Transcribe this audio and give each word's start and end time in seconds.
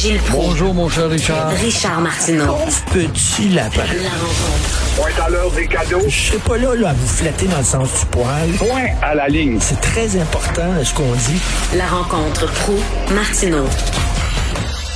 Gilles 0.00 0.16
Proulx. 0.16 0.46
Bonjour, 0.46 0.72
mon 0.72 0.88
cher 0.88 1.10
Richard. 1.10 1.50
Richard 1.50 2.00
Martineau. 2.00 2.56
Petit 2.90 3.50
lapin. 3.50 3.82
La 4.02 4.08
rencontre. 4.08 4.96
Point 4.96 5.24
à 5.26 5.28
l'heure 5.28 5.50
des 5.50 5.66
cadeaux. 5.66 6.00
Je 6.08 6.16
serai 6.16 6.38
pas 6.38 6.56
là, 6.56 6.74
là 6.74 6.88
à 6.88 6.92
vous 6.94 7.06
flatter 7.06 7.46
dans 7.46 7.58
le 7.58 7.64
sens 7.64 8.00
du 8.00 8.06
poil. 8.06 8.48
Point 8.56 8.94
à 9.02 9.14
la 9.14 9.28
ligne. 9.28 9.58
C'est 9.60 9.78
très 9.82 10.18
important 10.18 10.72
ce 10.82 10.94
qu'on 10.94 11.12
dit. 11.12 11.38
La 11.76 11.86
rencontre 11.86 12.50
Proulx-Martineau. 12.50 13.66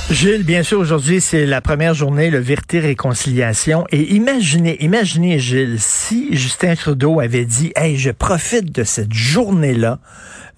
Gilles, 0.09 0.43
bien 0.43 0.63
sûr, 0.63 0.79
aujourd'hui, 0.79 1.21
c'est 1.21 1.45
la 1.45 1.61
première 1.61 1.93
journée, 1.93 2.31
le 2.31 2.39
Vérité-Réconciliation. 2.39 3.85
Et 3.91 4.15
imaginez, 4.15 4.83
imaginez, 4.83 5.37
Gilles, 5.37 5.77
si 5.79 6.29
Justin 6.35 6.73
Trudeau 6.73 7.19
avait 7.19 7.45
dit, 7.45 7.71
hey, 7.75 7.95
je 7.95 8.09
profite 8.09 8.71
de 8.71 8.83
cette 8.83 9.13
journée-là, 9.13 9.99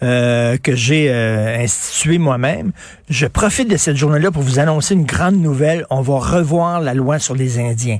euh, 0.03 0.57
que 0.57 0.75
j'ai 0.75 1.09
euh, 1.09 1.57
instituée 1.57 2.17
moi-même, 2.17 2.71
je 3.09 3.25
profite 3.25 3.69
de 3.69 3.77
cette 3.77 3.97
journée-là 3.97 4.31
pour 4.31 4.43
vous 4.43 4.59
annoncer 4.59 4.93
une 4.93 5.05
grande 5.05 5.37
nouvelle. 5.37 5.85
On 5.89 6.01
va 6.01 6.19
revoir 6.19 6.81
la 6.81 6.93
loi 6.93 7.19
sur 7.19 7.35
les 7.35 7.59
Indiens. 7.59 7.97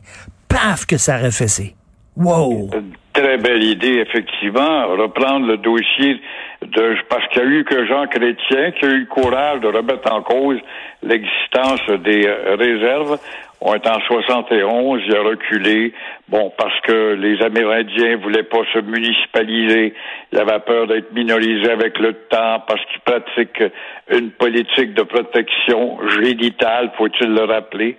Paf, 0.47 0.85
que 0.85 0.97
ça 0.97 1.17
aurait 1.17 1.31
fait 1.31 1.73
Wow! 2.15 2.69
Très 3.13 3.37
belle 3.37 3.63
idée, 3.63 4.03
effectivement. 4.07 4.87
Reprendre 4.95 5.47
le 5.47 5.57
dossier 5.57 6.19
de 6.61 6.95
parce 7.09 7.27
qu'il 7.29 7.41
y 7.41 7.45
a 7.45 7.47
eu 7.47 7.63
que 7.63 7.85
Jean 7.85 8.07
Chrétien 8.07 8.71
qui 8.71 8.85
a 8.85 8.89
eu 8.89 8.99
le 9.01 9.05
courage 9.05 9.59
de 9.61 9.67
remettre 9.67 10.11
en 10.11 10.21
cause 10.21 10.57
l'existence 11.03 11.81
des 12.03 12.25
euh, 12.25 12.55
réserves. 12.55 13.19
On 13.59 13.73
est 13.73 13.87
en 13.87 13.99
71, 14.01 15.01
il 15.07 15.15
a 15.15 15.21
reculé. 15.21 15.93
Bon, 16.29 16.51
parce 16.57 16.79
que 16.81 17.13
les 17.13 17.41
Amérindiens 17.41 18.17
voulaient 18.17 18.43
pas 18.43 18.61
se 18.71 18.79
municipaliser. 18.79 19.93
Il 20.31 20.39
avait 20.39 20.59
peur 20.59 20.85
d'être 20.85 21.11
minorisé 21.11 21.71
avec 21.71 21.97
le 21.97 22.13
temps 22.13 22.63
parce 22.67 22.81
qu'ils 22.85 23.01
pratiquent 23.01 23.73
une 24.11 24.29
politique 24.31 24.93
de 24.93 25.01
protection 25.01 25.97
génitale, 26.21 26.91
faut-il 26.97 27.33
le 27.33 27.45
rappeler. 27.45 27.97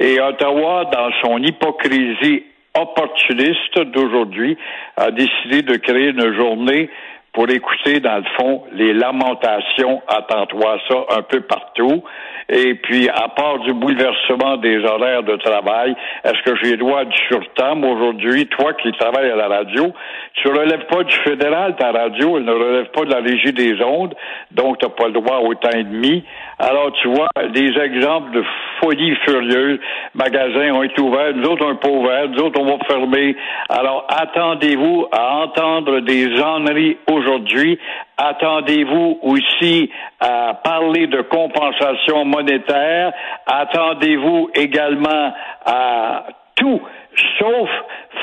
Et 0.00 0.20
Ottawa, 0.20 0.90
dans 0.92 1.10
son 1.22 1.42
hypocrisie 1.42 2.44
opportuniste 2.74 3.78
d'aujourd'hui, 3.92 4.56
a 4.96 5.10
décidé 5.10 5.62
de 5.62 5.76
créer 5.76 6.08
une 6.08 6.34
journée 6.34 6.90
pour 7.38 7.48
écouter, 7.50 8.00
dans 8.00 8.16
le 8.16 8.24
fond, 8.36 8.64
les 8.72 8.92
lamentations, 8.92 10.02
attends-toi 10.08 10.76
ça, 10.88 11.18
un 11.18 11.22
peu 11.22 11.40
partout. 11.42 12.02
Et 12.48 12.74
puis, 12.74 13.08
à 13.08 13.28
part 13.28 13.60
du 13.60 13.72
bouleversement 13.74 14.56
des 14.56 14.78
horaires 14.78 15.22
de 15.22 15.36
travail, 15.36 15.94
est-ce 16.24 16.42
que 16.42 16.56
j'ai 16.60 16.76
droit 16.76 17.04
du 17.04 17.16
surtemps 17.28 17.80
aujourd'hui? 17.80 18.48
Toi 18.48 18.72
qui 18.82 18.90
travailles 18.90 19.30
à 19.30 19.36
la 19.36 19.46
radio, 19.46 19.92
tu 20.34 20.48
relèves 20.48 20.86
pas 20.86 21.04
du 21.04 21.14
fédéral, 21.18 21.76
ta 21.76 21.92
radio, 21.92 22.38
elle 22.38 22.44
ne 22.44 22.52
relève 22.52 22.90
pas 22.90 23.04
de 23.04 23.10
la 23.10 23.20
régie 23.20 23.52
des 23.52 23.80
ondes, 23.84 24.16
donc 24.50 24.78
tu 24.78 24.86
n'as 24.86 24.92
pas 24.92 25.06
le 25.06 25.12
droit 25.12 25.36
au 25.36 25.54
temps 25.54 25.70
et 25.70 25.84
demi. 25.84 26.24
Alors, 26.60 26.90
tu 27.00 27.08
vois, 27.08 27.28
des 27.52 27.78
exemples 27.78 28.32
de 28.32 28.44
folie 28.80 29.14
furieuse. 29.24 29.78
Magasins 30.14 30.72
ont 30.72 30.82
été 30.82 31.00
ouverts, 31.00 31.34
nous 31.34 31.48
autres, 31.50 31.64
on 31.64 31.76
pas 31.76 31.88
ouverts, 31.88 32.28
nous 32.30 32.42
autres, 32.42 32.60
on 32.60 32.64
va 32.64 32.84
fermer. 32.86 33.36
Alors, 33.68 34.06
attendez-vous 34.08 35.06
à 35.12 35.44
entendre 35.44 36.00
des 36.00 36.40
enneries 36.40 36.98
aujourd'hui. 37.10 37.78
Attendez-vous 38.16 39.20
aussi 39.22 39.88
à 40.18 40.54
parler 40.54 41.06
de 41.06 41.20
compensation 41.22 42.24
monétaire. 42.24 43.12
Attendez-vous 43.46 44.50
également 44.54 45.32
à 45.64 46.24
tout 46.56 46.80
sauf 47.38 47.70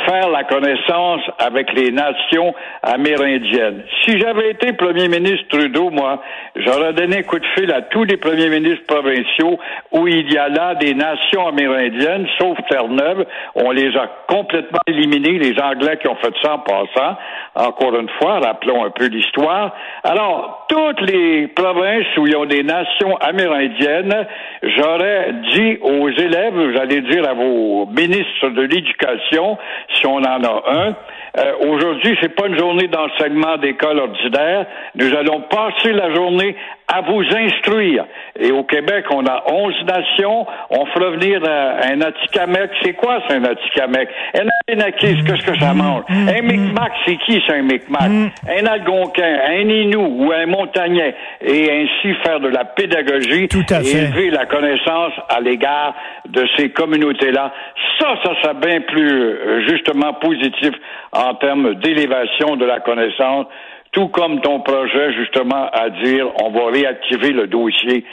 faire 0.08 0.30
la 0.30 0.44
connaissance 0.44 1.22
avec 1.40 1.72
les 1.74 1.92
nations 1.92 2.54
amérindiennes. 2.84 3.84
Si 4.04 4.20
j'avais 4.20 4.52
été 4.52 4.74
premier 4.74 5.08
ministre 5.08 5.48
Trudeau, 5.50 5.90
moi, 5.90 6.22
j'aurais 6.56 6.94
donné 6.94 7.20
un 7.20 7.24
coup 7.24 7.40
de 7.40 7.46
fil 7.58 7.72
à 7.72 7.82
tous 7.84 8.04
les 8.04 8.18
premiers 8.18 8.50
ministres 8.50 8.86
provinciaux 8.88 9.60
où 9.92 10.08
il 10.08 10.32
y 10.32 10.38
a 10.38 10.50
là 10.50 10.76
des 10.76 10.94
nations 10.94 11.48
amérindiennes, 11.48 12.28
sauf 12.40 12.58
Terre-Neuve. 12.70 13.26
On 13.56 13.72
les 13.72 13.96
a 13.98 14.08
complètement 14.28 14.80
éliminés, 14.88 15.40
les 15.40 15.60
Anglais 15.62 15.98
qui 16.02 16.08
ont 16.08 16.16
fait 16.16 16.34
ça 16.42 16.56
en 16.56 16.60
passant. 16.60 17.18
Encore 17.56 17.98
une 17.98 18.10
fois, 18.20 18.40
rappelons 18.40 18.86
un 18.86 18.90
peu 18.90 19.08
l'histoire. 19.08 19.76
Alors, 20.04 20.66
toutes 20.70 21.02
les 21.02 21.48
provinces 21.48 22.18
où 22.18 22.28
il 22.28 22.34
y 22.34 22.36
a 22.36 22.46
des 22.46 22.64
nations 22.64 23.16
amérindiennes, 23.18 24.28
j'aurais 24.64 25.34
dit 25.54 25.78
aux 25.82 26.10
élèves, 26.10 26.78
allez 26.80 27.02
dire 27.02 27.28
à 27.28 27.34
vos 27.34 27.86
ministres 27.88 28.50
de 28.50 28.62
l'éducation, 28.62 29.58
si 29.94 30.06
on 30.08 30.18
en 30.18 30.44
a 30.44 30.64
un. 30.68 30.96
Euh, 31.38 31.54
Aujourd'hui, 31.68 32.18
c'est 32.22 32.36
pas 32.36 32.48
une 32.48 32.58
journée 32.58 32.88
d'enseignement 32.88 33.58
d'école 33.58 34.00
ordinaire. 34.00 34.66
Nous 34.96 35.14
allons 35.16 35.42
passer 35.42 35.92
la 35.92 36.14
journée 36.14 36.56
à 36.88 37.02
vous 37.02 37.24
instruire. 37.36 38.06
Et 38.40 38.52
au 38.52 38.64
Québec, 38.64 39.06
on 39.12 39.26
a 39.26 39.44
11 39.52 39.74
nations. 39.86 40.46
On 40.70 40.86
fera 40.88 41.10
venir 41.12 41.42
euh, 41.48 41.80
un 41.92 42.02
Atikamek. 42.02 42.70
C'est 42.84 42.94
quoi, 42.94 43.20
c'est 43.28 43.36
un 43.38 43.44
Atikamek? 43.44 44.10
Un 44.38 44.48
Abenakis, 44.68 45.24
qu'est-ce 45.24 45.46
que 45.46 45.58
ça 45.60 45.74
mange? 45.74 46.04
Un 46.10 46.42
Micmac, 46.42 46.92
c'est 47.06 47.18
qui, 47.18 47.42
c'est 47.48 47.54
un 47.54 47.64
Micmac? 47.64 48.02
Un 48.48 48.66
Algonquin, 48.68 49.38
un 49.48 49.62
Inou 49.70 50.26
ou 50.26 50.32
un 50.32 50.46
Montagnais? 50.46 51.16
Et 51.42 51.72
ainsi 51.72 52.14
faire 52.24 52.40
de 52.40 52.50
la 52.50 52.66
pédagogie 52.66 53.48
Tout 53.48 53.66
à 53.70 53.82
et 53.82 53.86
fait. 53.86 53.98
élever 53.98 54.30
la 54.30 54.46
connaissance 54.46 55.14
à 55.30 55.40
l'égard 55.42 55.96
de 56.30 56.46
ces 56.58 56.70
communautés-là. 56.70 57.52
Ça, 58.00 58.16
ça 58.24 58.32
serait 58.42 58.56
bien 58.56 58.82
plus, 58.82 59.10
euh, 59.12 59.62
justement, 59.68 60.14
positif 60.14 60.72
en 61.12 61.34
termes 61.36 61.76
d'élévation 61.76 62.56
de 62.58 62.66
la 62.66 62.80
connaissance 62.80 63.48
tout 63.96 64.10
comme 64.10 64.42
ton 64.42 64.60
projet, 64.60 65.14
justement, 65.18 65.70
à 65.72 65.90
dire 66.04 66.28
on 66.44 66.52
va 66.52 66.70
réactiver 66.70 67.32
le 67.32 67.48
dossier 67.48 68.04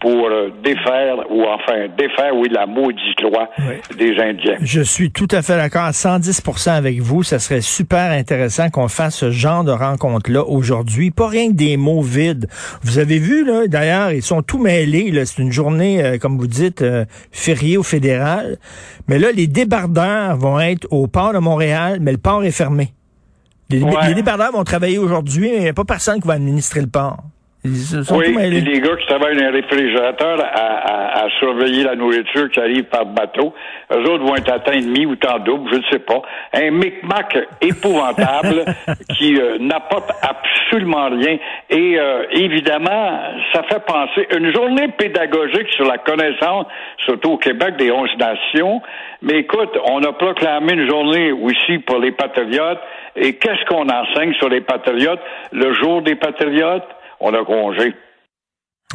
pour 0.00 0.26
euh, 0.28 0.50
défaire, 0.64 1.16
ou 1.30 1.42
enfin, 1.44 1.86
défaire, 1.98 2.34
oui, 2.34 2.48
la 2.50 2.66
maudite 2.66 3.20
loi 3.22 3.48
Oui. 3.58 3.96
des 3.96 4.16
Indiens. 4.20 4.56
Je 4.60 4.80
suis 4.80 5.10
tout 5.12 5.28
à 5.30 5.42
fait 5.42 5.56
d'accord 5.56 5.82
à 5.82 5.90
110% 5.92 6.70
avec 6.70 6.98
vous. 7.00 7.22
Ça 7.22 7.38
serait 7.38 7.60
super 7.60 8.10
intéressant 8.10 8.68
qu'on 8.70 8.88
fasse 8.88 9.16
ce 9.16 9.30
genre 9.30 9.62
de 9.64 9.70
rencontre-là 9.72 10.44
aujourd'hui. 10.44 11.10
Pas 11.12 11.28
rien 11.28 11.48
que 11.50 11.54
des 11.56 11.76
mots 11.76 12.02
vides. 12.02 12.46
Vous 12.82 12.98
avez 12.98 13.18
vu, 13.18 13.44
là, 13.44 13.66
d'ailleurs, 13.68 14.10
ils 14.12 14.22
sont 14.22 14.42
tout 14.42 14.58
mêlés. 14.58 15.10
là. 15.12 15.24
C'est 15.24 15.40
une 15.42 15.52
journée, 15.52 16.02
euh, 16.04 16.18
comme 16.18 16.36
vous 16.38 16.48
dites, 16.48 16.82
euh, 16.82 17.04
fériée 17.30 17.76
au 17.76 17.82
fédéral. 17.84 18.58
Mais 19.08 19.18
là, 19.20 19.28
les 19.32 19.46
débardeurs 19.46 20.36
vont 20.36 20.58
être 20.60 20.86
au 20.90 21.06
port 21.06 21.32
de 21.32 21.38
Montréal, 21.38 21.98
mais 22.00 22.10
le 22.12 22.18
port 22.18 22.44
est 22.44 22.50
fermé. 22.50 22.88
Les, 23.70 23.82
Ouais. 23.82 24.08
les 24.08 24.14
débardeurs 24.14 24.52
vont 24.52 24.64
travailler 24.64 24.98
aujourd'hui, 24.98 25.50
mais 25.50 25.56
il 25.56 25.62
n'y 25.62 25.68
a 25.68 25.72
pas 25.74 25.84
personne 25.84 26.20
qui 26.20 26.26
va 26.28 26.34
administrer 26.34 26.80
le 26.80 26.88
port. 26.88 27.22
Oui, 28.18 28.24
puis 28.50 28.60
les 28.60 28.80
gars 28.80 28.96
qui 28.96 29.06
travaillent 29.06 29.36
dans 29.36 29.44
un 29.44 29.50
réfrigérateur 29.52 30.40
à, 30.40 30.46
à- 30.46 31.24
à 31.24 31.28
surveiller 31.38 31.84
la 31.84 31.94
nourriture 31.94 32.50
qui 32.50 32.58
arrive 32.58 32.84
par 32.84 33.06
bateau, 33.06 33.54
eux 33.92 34.10
autres 34.10 34.24
vont 34.24 34.34
être 34.34 34.50
atteints 34.52 34.78
de 34.80 34.84
demi 34.84 35.06
ou 35.06 35.14
temps 35.14 35.38
double, 35.38 35.70
je 35.70 35.76
ne 35.76 35.82
sais 35.92 36.00
pas. 36.00 36.22
Un 36.54 36.70
micmac 36.72 37.38
épouvantable 37.60 38.64
qui 39.16 39.38
euh, 39.40 39.58
n'apporte 39.60 40.10
absolument 40.22 41.08
rien. 41.10 41.38
Et 41.70 41.98
euh, 42.00 42.24
évidemment, 42.32 43.20
ça 43.52 43.62
fait 43.64 43.84
penser 43.86 44.26
une 44.36 44.52
journée 44.52 44.88
pédagogique 44.98 45.68
sur 45.76 45.84
la 45.86 45.98
connaissance, 45.98 46.66
surtout 47.04 47.32
au 47.32 47.38
Québec, 47.38 47.76
des 47.76 47.92
11 47.92 48.08
nations. 48.18 48.82
Mais 49.22 49.38
écoute, 49.38 49.78
on 49.84 50.02
a 50.02 50.12
proclamé 50.12 50.72
une 50.72 50.88
journée 50.90 51.30
aussi 51.30 51.78
pour 51.86 51.98
les 52.00 52.10
patriotes. 52.10 52.80
Et 53.14 53.34
qu'est-ce 53.34 53.64
qu'on 53.66 53.88
enseigne 53.88 54.32
sur 54.34 54.48
les 54.48 54.62
patriotes? 54.62 55.20
Le 55.52 55.72
jour 55.74 56.02
des 56.02 56.16
patriotes, 56.16 56.82
on 57.22 57.32
a 57.34 57.44
congé. 57.44 57.94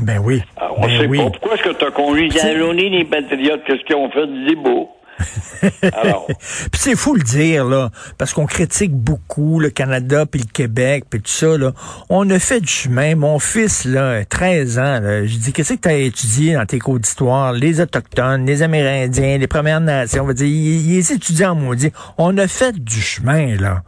Ben 0.01 0.19
oui. 0.19 0.43
Ah, 0.57 0.69
on 0.77 0.81
Ben 0.81 0.99
sait 0.99 1.07
oui. 1.07 1.17
pas. 1.17 1.29
Pourquoi 1.31 1.55
est-ce 1.55 1.63
que 1.63 1.73
tu 1.73 1.85
as 1.85 2.47
la 2.47 2.57
journée 2.59 2.89
des 2.89 3.05
patriotes? 3.05 3.63
Qu'est-ce 3.65 3.83
qu'ils 3.85 3.95
ont 3.95 4.11
fait 4.11 4.27
du 4.27 4.55
beau? 4.55 4.89
Alors, 5.93 6.27
Puis 6.27 6.69
c'est 6.79 6.95
fou 6.95 7.15
le 7.15 7.23
dire, 7.23 7.65
là, 7.65 7.89
parce 8.19 8.33
qu'on 8.33 8.45
critique 8.45 8.93
beaucoup 8.93 9.59
le 9.59 9.71
Canada 9.71 10.27
puis 10.27 10.41
le 10.41 10.51
Québec 10.51 11.05
puis 11.09 11.19
tout 11.19 11.31
ça, 11.31 11.57
là. 11.57 11.71
On 12.09 12.29
a 12.29 12.37
fait 12.37 12.61
du 12.61 12.67
chemin. 12.67 13.15
Mon 13.15 13.39
fils, 13.39 13.85
là, 13.85 14.23
13 14.25 14.77
ans, 14.77 14.99
là, 14.99 15.25
je 15.25 15.37
dis, 15.37 15.53
qu'est-ce 15.53 15.73
que 15.73 15.79
tu 15.81 15.89
as 15.89 15.93
étudié 15.97 16.53
dans 16.53 16.65
tes 16.67 16.77
cours 16.77 16.99
d'histoire? 16.99 17.53
Les 17.53 17.81
Autochtones, 17.81 18.45
les 18.45 18.61
Amérindiens, 18.61 19.39
les 19.39 19.47
Premières 19.47 19.81
Nations. 19.81 20.23
On 20.23 20.27
va 20.27 20.33
dire, 20.33 20.45
il, 20.45 20.91
il 20.91 20.99
est 20.99 21.09
étudiant, 21.09 21.55
maudit. 21.55 21.91
On 22.19 22.37
a 22.37 22.47
fait 22.47 22.75
du 22.77 23.01
chemin, 23.01 23.55
là. 23.55 23.81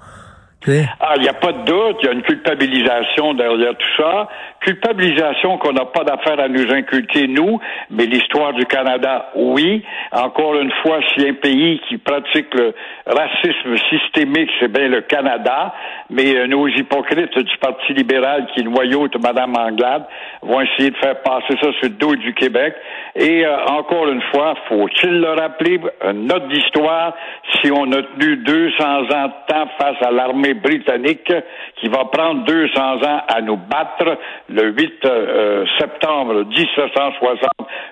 Ah, 0.99 1.13
il 1.15 1.21
n'y 1.21 1.29
a 1.29 1.33
pas 1.33 1.53
de 1.53 1.63
doute, 1.63 1.97
il 2.01 2.05
y 2.05 2.09
a 2.09 2.11
une 2.11 2.21
culpabilisation 2.21 3.33
derrière 3.33 3.77
tout 3.77 3.95
ça. 3.97 4.27
Culpabilisation 4.61 5.57
qu'on 5.57 5.71
n'a 5.71 5.85
pas 5.85 6.03
d'affaire 6.03 6.39
à 6.39 6.49
nous 6.49 6.71
inculquer, 6.71 7.27
nous, 7.27 7.59
mais 7.89 8.05
l'histoire 8.05 8.53
du 8.53 8.65
Canada, 8.65 9.31
oui. 9.35 9.83
Encore 10.11 10.55
une 10.55 10.71
fois, 10.83 10.99
a 10.99 11.29
un 11.29 11.33
pays 11.33 11.79
qui 11.87 11.97
pratique 11.97 12.53
le 12.53 12.73
racisme 13.05 13.77
systémique, 13.89 14.49
c'est 14.59 14.71
bien 14.71 14.87
le 14.87 15.01
Canada, 15.01 15.73
mais 16.09 16.35
euh, 16.35 16.47
nos 16.47 16.67
hypocrites 16.67 17.37
du 17.37 17.57
Parti 17.57 17.93
libéral 17.93 18.47
qui 18.53 18.63
noyautent 18.63 19.15
Mme 19.21 19.55
Anglade 19.55 20.05
vont 20.41 20.61
essayer 20.61 20.91
de 20.91 20.97
faire 20.97 21.21
passer 21.21 21.55
ça 21.61 21.71
sur 21.73 21.83
le 21.83 21.89
dos 21.89 22.15
du 22.15 22.33
Québec. 22.33 22.75
Et 23.15 23.45
euh, 23.45 23.65
encore 23.67 24.07
une 24.09 24.21
fois, 24.31 24.55
faut-il 24.67 25.21
le 25.21 25.31
rappeler, 25.31 25.79
une 26.03 26.27
note 26.27 26.47
d'histoire, 26.49 27.13
si 27.61 27.71
on 27.71 27.91
a 27.91 28.01
tenu 28.01 28.37
200 28.37 28.83
ans 28.83 29.27
de 29.27 29.53
temps 29.53 29.69
face 29.79 30.01
à 30.01 30.11
l'armée 30.11 30.53
britannique, 30.53 31.31
qui 31.77 31.87
va 31.87 32.05
prendre 32.05 32.43
200 32.45 32.81
ans 33.03 33.21
à 33.27 33.41
nous 33.41 33.57
battre 33.57 34.17
le 34.49 34.71
8 34.71 35.05
euh, 35.05 35.65
septembre 35.79 36.45
1760 36.45 37.39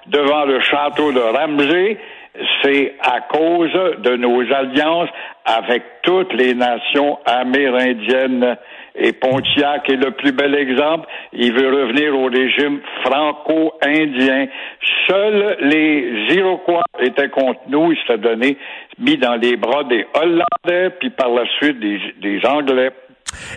devant 0.07 0.45
le 0.45 0.59
château 0.61 1.11
de 1.11 1.19
Ramsey, 1.19 1.97
c'est 2.61 2.95
à 3.01 3.21
cause 3.21 3.73
de 3.99 4.15
nos 4.15 4.41
alliances 4.53 5.09
avec 5.45 5.83
toutes 6.03 6.33
les 6.33 6.53
nations 6.53 7.19
amérindiennes. 7.25 8.57
Et 8.99 9.13
Pontiac 9.13 9.89
est 9.89 9.95
le 9.95 10.11
plus 10.11 10.31
bel 10.31 10.55
exemple. 10.55 11.07
Il 11.33 11.53
veut 11.53 11.69
revenir 11.69 12.17
au 12.17 12.25
régime 12.25 12.79
franco-indien. 13.03 14.47
Seuls 15.07 15.57
les 15.61 16.35
Iroquois 16.35 16.83
étaient 16.99 17.29
contre 17.29 17.61
nous. 17.69 17.91
Il 17.91 17.97
s'était 17.99 18.17
donné, 18.17 18.57
mis 18.99 19.17
dans 19.17 19.35
les 19.35 19.55
bras 19.55 19.83
des 19.83 20.05
Hollandais, 20.15 20.95
puis 20.99 21.11
par 21.11 21.29
la 21.29 21.45
suite 21.57 21.79
des 21.79 22.39
Anglais. 22.45 22.91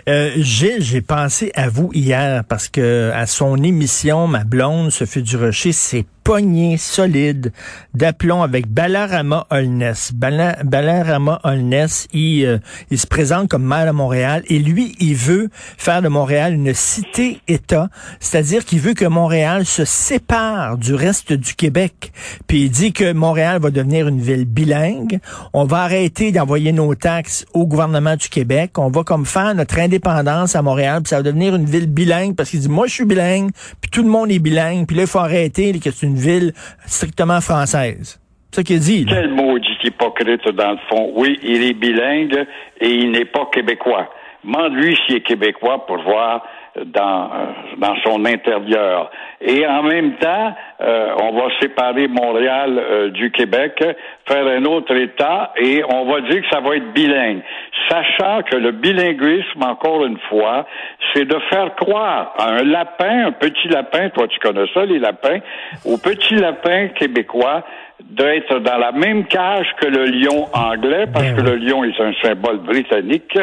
Euh, 0.07 0.31
j'ai 0.37 1.01
pensé 1.01 1.51
à 1.55 1.69
vous 1.69 1.91
hier 1.93 2.43
parce 2.45 2.67
que 2.67 3.11
à 3.13 3.25
son 3.25 3.61
émission, 3.63 4.27
ma 4.27 4.43
blonde, 4.43 4.91
Sophie 4.91 5.21
Durocher, 5.21 5.71
s'est 5.71 6.05
poignée 6.23 6.77
solide 6.77 7.51
d'aplomb 7.93 8.41
avec 8.41 8.67
Balarama 8.67 9.47
Holness. 9.49 10.11
Balarama 10.13 11.39
Holness, 11.43 12.07
il, 12.13 12.45
euh, 12.45 12.57
il 12.89 12.99
se 12.99 13.07
présente 13.07 13.49
comme 13.49 13.63
maire 13.63 13.85
de 13.85 13.91
Montréal 13.91 14.43
et 14.47 14.59
lui, 14.59 14.95
il 14.99 15.15
veut 15.15 15.49
faire 15.77 16.01
de 16.01 16.07
Montréal 16.07 16.53
une 16.53 16.73
cité-État, 16.73 17.89
c'est-à-dire 18.19 18.65
qu'il 18.65 18.79
veut 18.79 18.93
que 18.93 19.05
Montréal 19.05 19.65
se 19.65 19.85
sépare 19.85 20.77
du 20.77 20.93
reste 20.93 21.33
du 21.33 21.55
Québec. 21.55 22.11
Puis 22.47 22.63
il 22.63 22.69
dit 22.69 22.93
que 22.93 23.13
Montréal 23.13 23.59
va 23.61 23.71
devenir 23.71 24.07
une 24.07 24.21
ville 24.21 24.45
bilingue. 24.45 25.19
On 25.53 25.65
va 25.65 25.79
arrêter 25.79 26.31
d'envoyer 26.31 26.71
nos 26.71 26.93
taxes 26.95 27.45
au 27.53 27.65
gouvernement 27.65 28.15
du 28.15 28.29
Québec. 28.29 28.77
On 28.77 28.89
va 28.89 29.03
comme 29.03 29.25
faire 29.25 29.53
notre 29.55 29.79
indépendance 29.79 30.55
à 30.55 30.61
Montréal, 30.61 31.01
puis 31.01 31.09
ça 31.09 31.17
va 31.17 31.23
devenir 31.23 31.55
une 31.55 31.65
ville 31.65 31.87
bilingue 31.87 32.35
parce 32.35 32.51
qu'il 32.51 32.59
dit 32.59 32.69
moi 32.69 32.87
je 32.87 32.93
suis 32.93 33.05
bilingue, 33.05 33.51
puis 33.81 33.89
tout 33.89 34.03
le 34.03 34.09
monde 34.09 34.31
est 34.31 34.39
bilingue, 34.39 34.85
puis 34.85 34.95
là 34.95 35.03
il 35.03 35.07
faut 35.07 35.19
arrêter 35.19 35.71
que 35.79 35.91
c'est 35.91 36.10
une 36.11 36.17
ville 36.17 36.53
strictement 36.85 37.41
française. 37.41 38.19
C'est 38.51 38.55
ça 38.57 38.63
qu'il 38.63 38.79
dit. 38.79 39.05
Quel 39.07 39.29
maudit 39.29 39.77
hypocrite 39.83 40.47
dans 40.49 40.71
le 40.71 40.77
fond. 40.89 41.11
Oui, 41.15 41.39
il 41.41 41.63
est 41.63 41.73
bilingue 41.73 42.45
et 42.81 42.89
il 42.89 43.11
n'est 43.11 43.25
pas 43.25 43.47
québécois. 43.51 44.09
Demande-lui 44.43 44.97
s'il 45.05 45.17
est 45.17 45.21
québécois 45.21 45.85
pour 45.85 46.01
voir 46.03 46.43
dans, 46.85 47.29
dans 47.77 47.95
son 48.03 48.25
intérieur. 48.25 49.11
Et 49.41 49.65
en 49.67 49.83
même 49.83 50.13
temps, 50.15 50.55
euh, 50.81 51.15
on 51.21 51.33
va 51.33 51.49
séparer 51.59 52.07
Montréal 52.07 52.77
euh, 52.77 53.09
du 53.09 53.31
Québec, 53.31 53.83
faire 54.27 54.47
un 54.47 54.63
autre 54.65 54.95
État, 54.95 55.51
et 55.57 55.83
on 55.83 56.05
va 56.05 56.21
dire 56.21 56.41
que 56.41 56.49
ça 56.49 56.61
va 56.61 56.75
être 56.77 56.93
bilingue. 56.93 57.41
Sachant 57.89 58.41
que 58.43 58.55
le 58.55 58.71
bilinguisme, 58.71 59.63
encore 59.63 60.05
une 60.05 60.19
fois, 60.29 60.65
c'est 61.13 61.25
de 61.25 61.37
faire 61.49 61.75
croire 61.75 62.33
à 62.37 62.49
un 62.51 62.63
lapin, 62.63 63.27
un 63.27 63.31
petit 63.31 63.67
lapin, 63.67 64.09
toi 64.09 64.27
tu 64.27 64.39
connais 64.39 64.67
ça, 64.73 64.85
les 64.85 64.99
lapins, 64.99 65.39
au 65.85 65.97
petit 65.97 66.35
lapin 66.35 66.89
québécois, 66.89 67.63
d'être 68.09 68.59
dans 68.59 68.77
la 68.77 68.91
même 68.91 69.25
cage 69.25 69.67
que 69.79 69.87
le 69.87 70.05
lion 70.05 70.47
anglais, 70.53 71.05
parce 71.11 71.31
Ben 71.31 71.35
que 71.35 71.41
le 71.41 71.55
lion 71.55 71.83
est 71.83 71.99
un 71.99 72.13
symbole 72.21 72.57
britannique, 72.57 73.37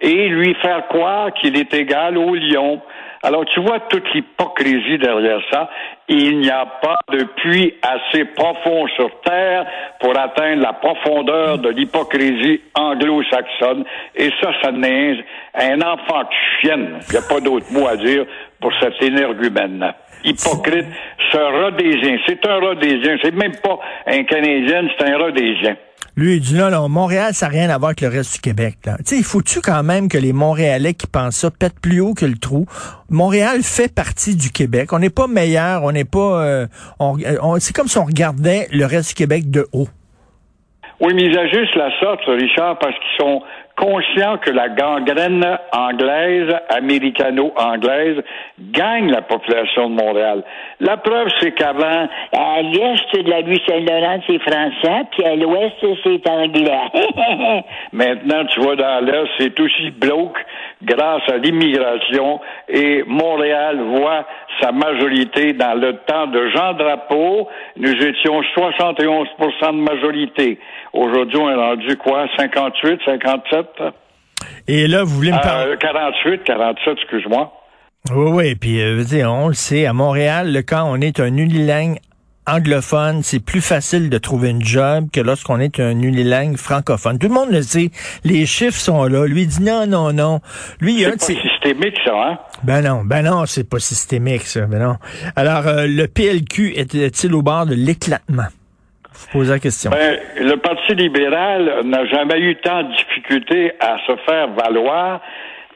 et 0.00 0.28
lui 0.28 0.54
faire 0.62 0.86
croire 0.88 1.32
qu'il 1.34 1.56
est 1.56 1.72
égal 1.74 2.16
au 2.16 2.34
lion. 2.34 2.80
Alors, 3.22 3.44
tu 3.46 3.60
vois 3.60 3.80
toute 3.80 4.08
l'hypocrisie 4.14 4.98
derrière 4.98 5.40
ça. 5.50 5.68
Il 6.08 6.38
n'y 6.38 6.50
a 6.50 6.64
pas 6.80 6.98
de 7.12 7.24
puits 7.24 7.74
assez 7.82 8.24
profond 8.26 8.86
sur 8.94 9.10
Terre 9.22 9.66
pour 10.00 10.16
atteindre 10.16 10.62
la 10.62 10.72
profondeur 10.74 11.58
de 11.58 11.70
l'hypocrisie 11.70 12.60
anglo-saxonne. 12.74 13.84
Et 14.14 14.30
ça, 14.40 14.52
ça 14.62 14.70
n'est 14.70 15.24
un 15.54 15.80
enfant 15.80 16.20
de 16.20 16.60
chienne. 16.60 17.00
Il 17.08 17.12
n'y 17.12 17.18
a 17.18 17.28
pas 17.28 17.40
d'autre 17.40 17.66
mot 17.72 17.88
à 17.88 17.96
dire 17.96 18.24
pour 18.60 18.72
cet 18.80 19.02
énergumène. 19.02 19.92
Hypocrite, 20.24 20.86
ce 21.32 21.38
rhodésien. 21.38 22.18
C'est 22.26 22.46
un 22.46 22.58
rhodésien. 22.60 23.16
C'est 23.22 23.34
même 23.34 23.56
pas 23.62 23.78
un 24.06 24.22
Canadien, 24.24 24.88
c'est 24.96 25.10
un 25.10 25.18
rhodésien. 25.18 25.76
Lui, 26.18 26.34
il 26.34 26.40
dit 26.40 26.56
là, 26.56 26.68
là, 26.68 26.86
Montréal, 26.88 27.32
ça 27.32 27.46
n'a 27.46 27.52
rien 27.52 27.70
à 27.70 27.78
voir 27.78 27.90
avec 27.90 28.00
le 28.00 28.08
reste 28.08 28.34
du 28.34 28.40
Québec. 28.40 28.78
Là. 28.84 28.96
Tu 28.98 29.02
sais, 29.04 29.16
il 29.18 29.22
faut-tu 29.22 29.60
quand 29.60 29.84
même 29.84 30.08
que 30.08 30.18
les 30.18 30.32
Montréalais 30.32 30.94
qui 30.94 31.06
pensent 31.06 31.36
ça 31.36 31.50
pètent 31.52 31.78
plus 31.80 32.00
haut 32.00 32.12
que 32.12 32.26
le 32.26 32.36
trou? 32.36 32.66
Montréal 33.08 33.62
fait 33.62 33.94
partie 33.94 34.34
du 34.34 34.50
Québec. 34.50 34.92
On 34.92 34.98
n'est 34.98 35.10
pas 35.10 35.28
meilleur, 35.28 35.84
on 35.84 35.92
n'est 35.92 36.04
pas... 36.04 36.42
euh, 36.44 36.66
on- 36.98 37.16
on- 37.40 37.60
c'est 37.60 37.72
comme 37.72 37.86
si 37.86 37.98
on 37.98 38.04
regardait 38.04 38.66
le 38.72 38.84
reste 38.84 39.10
du 39.10 39.14
Québec 39.14 39.48
de 39.48 39.68
haut. 39.72 39.86
Oui, 41.00 41.12
mais 41.14 41.22
ils 41.26 41.38
ajustent 41.38 41.76
la 41.76 41.90
sorte, 42.00 42.22
Richard, 42.26 42.80
parce 42.80 42.94
qu'ils 42.96 43.18
sont 43.24 43.40
conscients 43.78 44.38
que 44.38 44.50
la 44.50 44.68
gangrène 44.68 45.44
anglaise, 45.72 46.52
américano-anglaise, 46.68 48.22
gagne 48.72 49.10
la 49.10 49.22
population 49.22 49.88
de 49.88 49.94
Montréal. 49.94 50.42
La 50.80 50.96
preuve, 50.96 51.28
c'est 51.40 51.52
qu'avant, 51.52 52.08
À 52.32 52.62
l'est 52.62 53.22
de 53.22 53.30
la 53.30 53.38
rue 53.38 53.58
Saint-Laurent, 53.66 54.20
c'est 54.26 54.40
français, 54.40 55.04
puis 55.12 55.24
à 55.24 55.36
l'ouest, 55.36 55.74
c'est 56.02 56.28
anglais. 56.28 57.64
maintenant, 57.92 58.44
tu 58.46 58.60
vois, 58.60 58.76
dans 58.76 59.04
l'Est, 59.04 59.28
c'est 59.38 59.60
aussi 59.60 59.90
bloque 59.90 60.38
grâce 60.82 61.28
à 61.28 61.36
l'immigration 61.38 62.40
et 62.68 63.02
Montréal 63.06 63.80
voit 63.80 64.26
sa 64.60 64.72
majorité 64.72 65.52
dans 65.52 65.74
le 65.74 65.94
temps 66.06 66.26
de 66.26 66.48
Jean 66.48 66.74
Drapeau. 66.74 67.48
Nous 67.76 67.92
étions 67.92 68.40
71% 68.56 69.26
de 69.66 69.82
majorité. 69.82 70.58
Aujourd'hui, 70.92 71.38
on 71.38 71.50
est 71.50 71.54
rendu 71.54 71.96
quoi? 71.96 72.26
58, 72.36 73.00
57? 73.04 73.67
Et 74.66 74.86
là, 74.86 75.02
vous 75.02 75.14
voulez 75.14 75.32
me 75.32 75.42
parler... 75.42 75.72
Euh, 75.72 75.76
48, 75.76 76.44
47, 76.44 76.98
excuse-moi. 77.02 77.52
Oui, 78.10 78.30
oui, 78.30 78.54
puis 78.54 78.80
euh, 78.80 79.28
on 79.28 79.48
le 79.48 79.54
sait, 79.54 79.86
à 79.86 79.92
Montréal, 79.92 80.62
quand 80.66 80.84
on 80.84 81.00
est 81.00 81.20
un 81.20 81.36
unilingue 81.36 81.98
anglophone, 82.48 83.22
c'est 83.22 83.40
plus 83.40 83.60
facile 83.60 84.08
de 84.08 84.18
trouver 84.18 84.50
une 84.50 84.64
job 84.64 85.08
que 85.12 85.20
lorsqu'on 85.20 85.60
est 85.60 85.80
un 85.80 86.00
unilingue 86.00 86.56
francophone. 86.56 87.18
Tout 87.18 87.28
le 87.28 87.34
monde 87.34 87.50
le 87.50 87.62
sait, 87.62 87.90
les 88.24 88.46
chiffres 88.46 88.78
sont 88.78 89.04
là. 89.04 89.26
Lui 89.26 89.46
dit 89.46 89.62
non, 89.62 89.86
non, 89.86 90.12
non. 90.12 90.40
Lui, 90.80 90.94
il 90.94 91.00
y 91.00 91.04
a 91.04 91.08
un 91.08 91.12
C'est 91.18 91.34
pas 91.34 91.40
systémique, 91.42 91.96
ça, 92.04 92.12
hein? 92.14 92.38
Ben 92.62 92.82
non, 92.82 93.02
ben 93.04 93.22
non, 93.22 93.46
c'est 93.46 93.68
pas 93.68 93.78
systémique, 93.78 94.42
ça. 94.42 94.66
Ben 94.66 94.78
non. 94.80 94.96
Alors, 95.36 95.66
euh, 95.66 95.86
le 95.86 96.06
PLQ 96.06 96.74
est-il 96.76 97.34
au 97.34 97.42
bord 97.42 97.66
de 97.66 97.74
l'éclatement? 97.74 98.48
Ben, 99.90 100.18
le 100.40 100.56
Parti 100.56 100.94
libéral 100.94 101.82
n'a 101.84 102.04
jamais 102.06 102.40
eu 102.40 102.56
tant 102.56 102.82
de 102.82 102.92
difficultés 102.94 103.72
à 103.80 103.98
se 104.06 104.16
faire 104.26 104.48
valoir. 104.48 105.20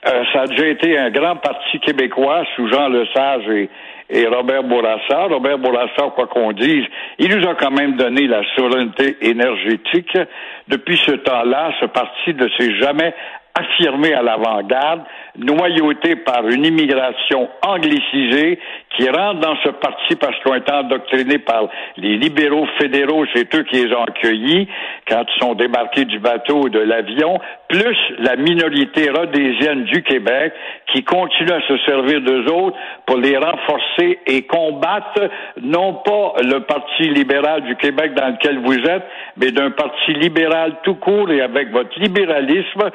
Euh, 0.05 0.25
ça 0.33 0.43
a 0.43 0.47
déjà 0.47 0.67
été 0.67 0.99
un 0.99 1.11
grand 1.11 1.37
parti 1.37 1.79
québécois 1.79 2.45
sous 2.57 2.67
Jean 2.69 2.89
Lesage 2.89 3.49
et, 3.49 3.71
et 4.11 4.27
Robert 4.27 4.65
Bourassa. 4.65 5.27
Robert 5.31 5.59
Bourassa, 5.59 6.11
quoi 6.15 6.27
qu'on 6.27 6.53
dise, 6.53 6.85
il 7.19 7.37
nous 7.37 7.49
a 7.49 7.55
quand 7.55 7.71
même 7.71 7.97
donné 7.97 8.27
la 8.27 8.43
souveraineté 8.57 9.17
énergétique. 9.21 10.19
Depuis 10.67 10.97
ce 10.97 11.13
temps-là, 11.13 11.73
ce 11.81 11.87
parti 11.87 12.35
ne 12.35 12.49
s'est 12.59 12.75
jamais 12.81 13.15
affirmé 13.55 14.15
à 14.15 14.23
l'avant-garde, 14.23 15.03
noyauté 15.37 16.17
par 16.17 16.47
une 16.49 16.65
immigration 16.65 17.49
anglicisée 17.67 18.59
qui 18.97 19.09
rentre 19.09 19.41
dans 19.41 19.57
ce 19.63 19.71
parti 19.71 20.17
parce 20.17 20.37
qu'ils 20.39 20.53
ont 20.53 20.57
été 20.57 20.73
endoctrinés 20.73 21.39
par 21.39 21.69
les 21.97 22.17
libéraux 22.17 22.67
fédéraux, 22.79 23.25
c'est 23.35 23.55
eux 23.55 23.63
qui 23.65 23.85
les 23.85 23.95
ont 23.95 24.05
accueillis 24.05 24.69
quand 25.09 25.25
ils 25.35 25.41
sont 25.41 25.55
débarqués 25.55 26.05
du 26.05 26.19
bateau 26.19 26.63
ou 26.65 26.69
de 26.69 26.79
l'avion, 26.79 27.41
plus 27.69 27.97
la 28.19 28.37
minorité 28.37 29.11
rhodésienne 29.11 29.85
du 29.85 30.03
Québec 30.03 30.53
qui 30.93 31.05
continue 31.05 31.53
à 31.53 31.61
se 31.67 31.79
servir 31.87 32.21
d'eux 32.21 32.45
autres 32.53 32.77
pour 33.07 33.17
les 33.17 33.37
renforcer 33.37 34.19
et 34.27 34.43
combattre 34.43 35.31
non 35.63 35.95
pas 36.05 36.35
le 36.43 36.61
Parti 36.61 37.09
libéral 37.09 37.63
du 37.63 37.77
Québec 37.77 38.15
dans 38.15 38.29
lequel 38.29 38.59
vous 38.59 38.79
êtes, 38.79 39.05
mais 39.37 39.51
d'un 39.51 39.71
parti 39.71 40.13
libéral 40.15 40.77
tout 40.83 40.95
court 40.97 41.31
et 41.31 41.41
avec 41.41 41.71
votre 41.71 41.99
libéralisme, 41.99 42.91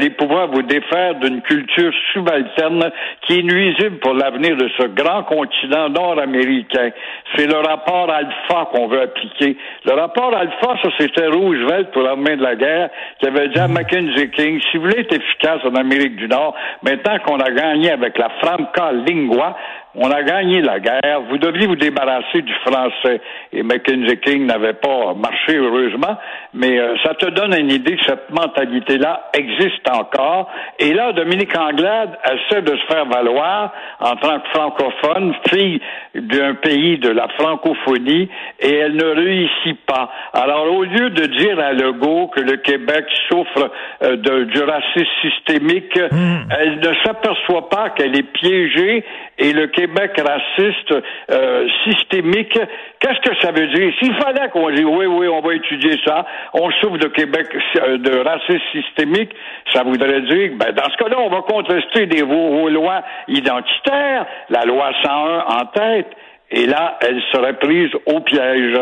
allez 0.00 0.10
pouvoir 0.10 0.48
vous 0.48 0.62
défaire 0.62 1.14
d'une 1.16 1.42
culture 1.42 1.92
subalterne 2.12 2.90
qui 3.26 3.38
est 3.38 3.42
nuisible 3.42 3.98
pour 3.98 4.14
l'avenir 4.14 4.56
de 4.56 4.68
ce 4.78 4.86
grand 4.86 5.24
continent 5.24 5.90
nord-américain. 5.90 6.90
C'est 7.36 7.46
le 7.46 7.58
rapport 7.58 8.10
alpha 8.10 8.70
qu'on 8.72 8.88
veut 8.88 9.02
appliquer. 9.02 9.56
Le 9.84 9.92
rapport 9.92 10.34
alpha, 10.34 10.76
ça 10.82 10.88
c'était 10.98 11.26
Roosevelt 11.26 11.90
pour 11.92 12.02
l'armée 12.02 12.36
de 12.36 12.42
la 12.42 12.56
guerre 12.56 12.88
qui 13.20 13.28
avait 13.28 13.48
dit 13.48 13.58
à 13.58 13.68
Mackenzie 13.68 14.30
King, 14.30 14.60
si 14.70 14.78
vous 14.78 14.84
voulez 14.84 15.00
être 15.00 15.14
efficace 15.14 15.60
en 15.64 15.74
Amérique 15.74 16.16
du 16.16 16.28
Nord, 16.28 16.54
maintenant 16.82 17.18
qu'on 17.26 17.38
a 17.38 17.50
gagné 17.50 17.90
avec 17.90 18.16
la 18.16 18.30
franca 18.42 18.92
lingua, 18.92 19.56
on 19.94 20.10
a 20.10 20.22
gagné 20.22 20.60
la 20.60 20.78
guerre, 20.78 21.22
vous 21.28 21.38
deviez 21.38 21.66
vous 21.66 21.76
débarrasser 21.76 22.42
du 22.42 22.52
français. 22.66 23.20
Et 23.52 23.62
Mackenzie 23.62 24.18
King 24.18 24.46
n'avait 24.46 24.74
pas 24.74 25.14
marché, 25.14 25.56
heureusement, 25.56 26.16
mais 26.54 26.78
euh, 26.78 26.94
ça 27.02 27.14
te 27.14 27.26
donne 27.26 27.54
une 27.58 27.70
idée 27.70 27.96
que 27.96 28.04
cette 28.06 28.30
mentalité-là 28.30 29.30
existe 29.34 29.88
encore. 29.90 30.50
Et 30.78 30.92
là, 30.92 31.12
Dominique 31.12 31.56
Anglade 31.56 32.18
essaie 32.24 32.62
de 32.62 32.76
se 32.76 32.86
faire 32.86 33.06
valoir 33.06 33.72
en 34.00 34.16
tant 34.16 34.38
que 34.40 34.48
francophone, 34.50 35.34
fille 35.48 35.80
d'un 36.14 36.54
pays 36.54 36.98
de 36.98 37.10
la 37.10 37.28
francophonie, 37.38 38.28
et 38.60 38.74
elle 38.74 38.96
ne 38.96 39.04
réussit 39.04 39.80
pas. 39.86 40.10
Alors, 40.32 40.72
au 40.72 40.84
lieu 40.84 41.10
de 41.10 41.26
dire 41.26 41.58
à 41.58 41.72
Legault 41.72 42.28
que 42.28 42.40
le 42.40 42.56
Québec 42.58 43.04
souffre 43.28 43.70
euh, 44.02 44.16
de, 44.16 44.44
du 44.44 44.62
racisme 44.62 45.06
systémique, 45.22 45.98
Hmm. 46.10 46.48
elle 46.58 46.80
ne 46.80 46.94
s'aperçoit 47.04 47.68
pas 47.68 47.90
qu'elle 47.90 48.16
est 48.16 48.32
piégée 48.32 49.04
et 49.38 49.52
le 49.52 49.66
Québec 49.68 49.79
raciste 49.86 50.94
euh, 51.30 51.66
systémique, 51.84 52.58
qu'est-ce 52.98 53.20
que 53.28 53.36
ça 53.40 53.52
veut 53.52 53.68
dire? 53.68 53.92
S'il 53.98 54.14
fallait 54.14 54.48
qu'on 54.50 54.70
dise 54.70 54.84
oui, 54.84 55.06
oui, 55.06 55.28
on 55.28 55.40
va 55.40 55.54
étudier 55.54 55.98
ça, 56.04 56.24
on 56.54 56.70
souffre 56.72 56.98
de 56.98 57.08
Québec 57.08 57.46
euh, 57.76 57.98
de 57.98 58.18
racisme 58.18 58.60
systémique, 58.72 59.30
ça 59.72 59.82
voudrait 59.82 60.22
dire, 60.22 60.52
ben, 60.56 60.72
dans 60.72 60.90
ce 60.90 60.96
cas-là, 61.02 61.16
on 61.18 61.30
va 61.30 61.42
contester 61.42 62.06
des 62.06 62.22
vos, 62.22 62.60
vos 62.60 62.68
lois 62.68 63.02
identitaires, 63.28 64.26
la 64.48 64.64
loi 64.64 64.90
101 65.02 65.44
en 65.48 65.66
tête, 65.66 66.08
et 66.50 66.66
là, 66.66 66.98
elle 67.00 67.20
serait 67.32 67.58
prise 67.58 67.90
au 68.06 68.20
piège. 68.20 68.76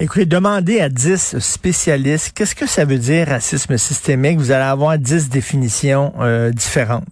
Écoutez, 0.00 0.26
demandez 0.26 0.80
à 0.80 0.88
10 0.88 1.38
spécialistes 1.38 2.36
qu'est-ce 2.36 2.54
que 2.54 2.66
ça 2.66 2.84
veut 2.84 2.98
dire 2.98 3.28
racisme 3.28 3.76
systémique? 3.76 4.38
Vous 4.38 4.52
allez 4.52 4.64
avoir 4.64 4.98
10 4.98 5.28
définitions 5.28 6.12
euh, 6.20 6.50
différentes. 6.50 7.04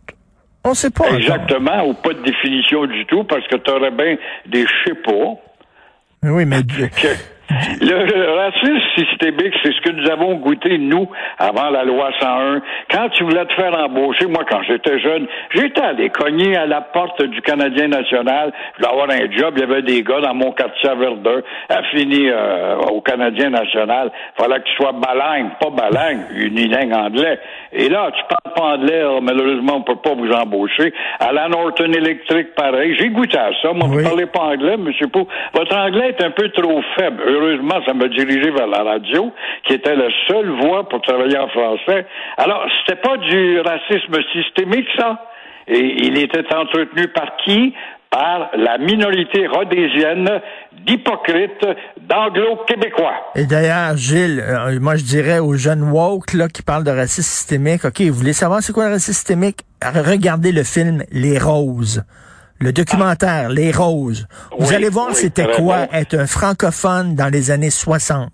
On 0.65 0.75
sait 0.75 0.91
pas. 0.91 1.05
encore. 1.05 1.17
Exactement, 1.17 1.87
ou 1.87 1.95
pas 1.95 2.13
de 2.13 2.23
définition 2.23 2.87
du 2.87 3.07
tout, 3.07 3.25
parce 3.25 3.47
que 3.49 3.57
tu 3.57 3.71
aurais 3.71 3.91
bien 3.91 4.17
des 4.47 4.67
je 4.67 4.89
sais 4.91 4.95
pas. 4.95 5.37
Oui, 6.23 6.45
mais 6.45 6.63
que 6.63 7.09
le, 7.81 8.05
le 8.07 8.31
racisme 8.33 8.79
systémique, 8.97 9.55
c'est 9.63 9.73
ce 9.73 9.81
que 9.81 9.91
nous 9.91 10.09
avons 10.11 10.35
goûté, 10.37 10.79
nous, 10.79 11.09
avant 11.39 11.71
la 11.71 11.85
loi 11.85 12.11
101. 12.21 12.61
Quand 12.91 13.09
tu 13.11 13.25
voulais 13.25 13.45
te 13.47 13.55
faire 13.55 13.77
embaucher, 13.77 14.27
moi, 14.27 14.45
quand 14.49 14.63
j'étais 14.63 14.99
jeune, 15.01 15.27
j'étais 15.55 15.81
allé 15.83 16.11
cogner 16.11 16.57
à 16.57 16.67
la 16.67 16.81
porte 16.81 17.23
du 17.23 17.41
Canadien 17.43 17.89
national. 17.89 18.53
Je 18.79 18.85
voulais 18.87 18.93
avoir 18.93 19.11
un 19.11 19.31
job. 19.37 19.55
Il 19.57 19.61
y 19.61 19.65
avait 19.65 19.83
des 19.83 20.03
gars 20.03 20.21
dans 20.21 20.35
mon 20.35 20.53
quartier 20.53 20.89
à 20.91 20.95
Verdun, 20.95 21.41
à 21.69 21.83
fini 21.85 22.29
euh, 22.29 22.77
au 22.93 23.01
Canadien 23.01 23.51
national. 23.51 24.11
fallait 24.37 24.61
que 24.61 24.65
tu 24.65 24.75
sois 24.77 24.93
balingue, 24.93 25.51
pas 25.61 25.71
balingue, 25.71 26.21
unilingue 26.37 26.93
anglais. 26.93 27.39
Et 27.73 27.89
là, 27.89 28.11
tu 28.15 28.23
parles 28.29 28.55
pas 28.55 28.75
anglais, 28.77 29.01
alors, 29.01 29.23
malheureusement, 29.23 29.77
on 29.77 29.83
peut 29.83 29.97
pas 29.97 30.15
vous 30.15 30.31
embaucher. 30.33 30.93
À 31.19 31.33
la 31.33 31.49
Norton 31.49 31.93
Electric, 31.93 32.55
pareil. 32.55 32.97
J'ai 32.99 33.09
goûté 33.09 33.39
à 33.39 33.51
ça. 33.63 33.73
Moi, 33.73 33.89
Oui. 33.91 33.99
vous 34.03 34.09
parlez 34.09 34.27
pas 34.27 34.41
anglais, 34.41 34.77
monsieur 34.77 35.09
Pau. 35.09 35.27
Votre 35.55 35.77
anglais 35.77 36.15
est 36.17 36.23
un 36.25 36.31
peu 36.31 36.49
trop 36.51 36.81
faible. 36.97 37.21
Heureusement, 37.41 37.81
ça 37.87 37.95
m'a 37.95 38.09
dirigé 38.09 38.51
vers 38.51 38.67
la 38.67 38.83
radio, 38.83 39.33
qui 39.67 39.75
était 39.75 39.97
la 39.97 40.09
seule 40.29 40.51
voie 40.63 40.87
pour 40.89 41.01
travailler 41.01 41.39
en 41.39 41.49
français. 41.49 42.07
Alors, 42.37 42.63
c'était 42.81 43.01
pas 43.01 43.17
du 43.17 43.61
racisme 43.61 44.17
systémique, 44.33 44.87
ça? 44.99 45.25
Et 45.67 46.07
il 46.07 46.19
était 46.19 46.45
entretenu 46.55 47.09
par 47.09 47.37
qui? 47.45 47.75
Par 48.11 48.51
la 48.57 48.77
minorité 48.79 49.47
rhodésienne 49.47 50.29
d'hypocrites, 50.85 51.65
d'anglo-québécois. 52.09 53.15
Et 53.37 53.47
d'ailleurs, 53.47 53.97
Gilles, 53.97 54.41
euh, 54.41 54.81
moi 54.81 54.97
je 54.97 55.05
dirais 55.05 55.39
aux 55.39 55.55
jeunes 55.55 55.85
woke 55.85 56.33
là, 56.35 56.49
qui 56.49 56.63
parlent 56.63 56.83
de 56.83 56.91
racisme 56.91 57.23
systémique, 57.23 57.85
OK, 57.85 58.01
vous 58.01 58.13
voulez 58.13 58.33
savoir 58.33 58.63
c'est 58.63 58.73
quoi 58.73 58.87
le 58.87 58.95
racisme 58.95 59.13
systémique? 59.13 59.61
Regardez 59.81 60.51
le 60.51 60.65
film 60.65 61.05
Les 61.13 61.39
Roses. 61.39 62.03
Le 62.63 62.73
documentaire 62.73 63.49
Les 63.49 63.71
Roses. 63.73 64.27
Vous 64.59 64.69
Oui, 64.69 64.75
allez 64.75 64.91
voir 64.91 65.09
oui, 65.09 65.15
c'était 65.15 65.47
quoi 65.47 65.87
bon. 65.87 65.93
être 65.99 66.15
un 66.19 66.27
francophone 66.27 67.15
dans 67.15 67.33
les 67.33 67.51
années 67.51 67.71
60. 67.71 68.29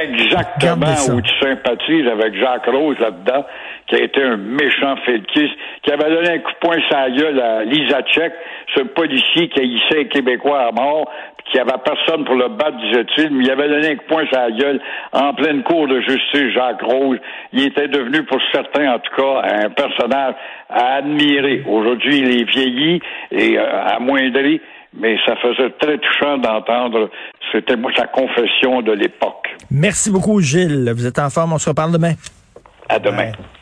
Exactement, 0.00 0.86
où 1.12 1.20
tu 1.20 1.32
sympathises 1.42 2.06
avec 2.06 2.34
Jacques 2.38 2.66
Rose 2.66 2.96
là-dedans, 3.00 3.44
qui 3.88 3.96
a 3.96 4.04
été 4.04 4.22
un 4.22 4.36
méchant 4.36 4.94
felkiste, 5.04 5.52
qui 5.82 5.90
avait 5.90 6.08
donné 6.08 6.30
un 6.30 6.38
coup 6.38 6.52
de 6.52 6.58
poing 6.60 6.76
sur 6.88 6.96
la 6.96 7.10
gueule 7.10 7.40
à 7.40 7.64
Lisa 7.64 8.00
Tchek, 8.02 8.32
ce 8.76 8.82
policier 8.82 9.48
qui 9.48 9.58
haïssait 9.60 9.96
les 10.04 10.08
Québécois 10.08 10.68
à 10.68 10.70
mort, 10.70 11.10
puis 11.50 11.58
qui 11.58 11.58
avait 11.58 11.78
personne 11.84 12.24
pour 12.24 12.34
le 12.34 12.48
battre, 12.48 12.76
disait-il, 12.78 13.30
mais 13.30 13.44
il 13.44 13.50
avait 13.50 13.68
donné 13.68 13.92
un 13.92 13.96
poing 14.08 14.26
sur 14.26 14.38
la 14.38 14.50
gueule 14.50 14.80
en 15.12 15.34
pleine 15.34 15.62
cour 15.62 15.88
de 15.88 16.00
justice, 16.00 16.52
Jacques 16.54 16.82
Rose. 16.82 17.18
Il 17.52 17.66
était 17.66 17.88
devenu, 17.88 18.24
pour 18.24 18.38
certains 18.52 18.94
en 18.94 18.98
tout 18.98 19.14
cas, 19.16 19.42
un 19.64 19.70
personnage 19.70 20.34
à 20.68 20.96
admirer. 20.96 21.64
Aujourd'hui, 21.66 22.18
il 22.18 22.40
est 22.40 22.44
vieilli 22.44 23.00
et 23.30 23.58
euh, 23.58 23.86
amoindri, 23.86 24.60
mais 24.94 25.16
ça 25.26 25.36
faisait 25.36 25.70
très 25.80 25.98
touchant 25.98 26.38
d'entendre, 26.38 27.10
c'était 27.52 27.76
moi 27.76 27.92
sa 27.96 28.06
confession 28.06 28.82
de 28.82 28.92
l'époque. 28.92 29.48
Merci 29.70 30.10
beaucoup, 30.10 30.40
Gilles. 30.40 30.90
Vous 30.94 31.06
êtes 31.06 31.18
en 31.18 31.30
forme. 31.30 31.52
On 31.52 31.58
se 31.58 31.68
reparle 31.68 31.92
demain. 31.92 32.14
À 32.88 32.98
demain. 32.98 33.26
Ouais. 33.26 33.59